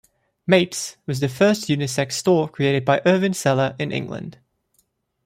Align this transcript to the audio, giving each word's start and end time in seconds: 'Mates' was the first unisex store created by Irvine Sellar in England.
'Mates' 0.47 0.97
was 1.05 1.19
the 1.19 1.29
first 1.29 1.65
unisex 1.67 2.13
store 2.13 2.49
created 2.49 2.83
by 2.83 3.03
Irvine 3.05 3.35
Sellar 3.35 3.75
in 3.77 3.91
England. 3.91 4.39